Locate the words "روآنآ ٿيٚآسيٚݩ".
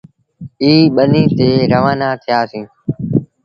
1.71-2.69